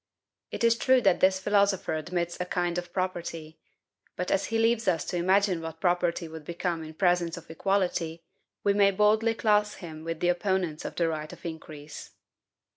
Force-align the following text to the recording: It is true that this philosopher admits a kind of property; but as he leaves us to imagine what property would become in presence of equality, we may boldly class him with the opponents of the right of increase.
It 0.49 0.63
is 0.63 0.75
true 0.79 0.99
that 1.01 1.19
this 1.19 1.39
philosopher 1.39 1.93
admits 1.93 2.35
a 2.39 2.45
kind 2.47 2.79
of 2.79 2.91
property; 2.91 3.59
but 4.15 4.31
as 4.31 4.45
he 4.45 4.57
leaves 4.57 4.87
us 4.87 5.05
to 5.05 5.15
imagine 5.15 5.61
what 5.61 5.79
property 5.79 6.27
would 6.27 6.43
become 6.43 6.83
in 6.83 6.95
presence 6.95 7.37
of 7.37 7.51
equality, 7.51 8.23
we 8.63 8.73
may 8.73 8.89
boldly 8.89 9.35
class 9.35 9.75
him 9.75 10.03
with 10.03 10.19
the 10.19 10.29
opponents 10.29 10.85
of 10.85 10.95
the 10.95 11.07
right 11.07 11.31
of 11.31 11.45
increase. 11.45 12.13